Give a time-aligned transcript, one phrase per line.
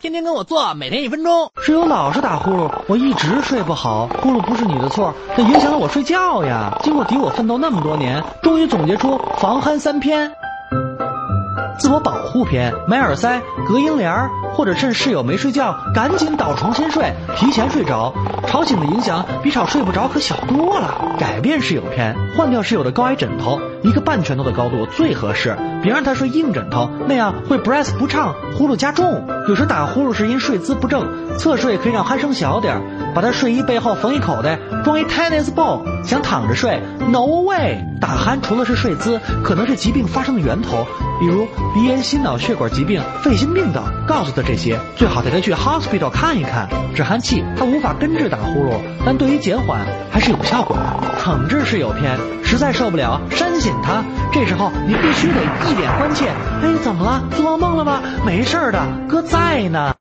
[0.00, 1.50] 天天跟我做，每天一分钟。
[1.60, 4.06] 室友老是打呼噜，我一直睡不好。
[4.22, 6.78] 呼噜不是你的错，那影响了我睡觉呀。
[6.84, 10.30] 经过敌我奋斗那么多年，终于总结出防鼾三篇：
[11.80, 18.12] 自我保护篇，买耳塞、隔音帘儿，或者趁室友没睡觉，赶紧倒床先睡，提前睡着。
[18.48, 21.14] 吵醒的影响比吵睡不着可小多了。
[21.16, 25.56] 改变室友篇，换掉室友的高矮枕头，一个半拳头的高度最合适。
[25.80, 29.28] 别让他睡硬枕头，那样会 breath 不畅，呼噜加重。
[29.48, 31.06] 有时打呼噜是因睡姿不正，
[31.38, 32.82] 侧睡可以让鼾声小点儿。
[33.14, 35.80] 把他睡衣背后缝一口袋，装一 tennis ball。
[36.04, 36.80] 想躺着睡
[37.10, 37.84] ？No way！
[38.00, 40.86] 打鼾除了是睡姿，可能是疾病发生的源头，
[41.20, 43.82] 比如鼻炎、心脑血管疾病、肺心病等。
[44.06, 46.68] 告诉他这些，最好带他去 hospital 看一看。
[46.94, 48.72] 止鼾器它无法根治打呼噜，
[49.04, 50.82] 但对于减缓还是有效果的。
[51.20, 54.02] 惩治是有篇，实在受不了，扇醒他。
[54.32, 56.28] 这时候你必须得一脸关切，
[56.62, 57.22] 哎，怎么了？
[57.36, 58.00] 做噩梦了吗？
[58.24, 59.92] 没事的，哥在呢。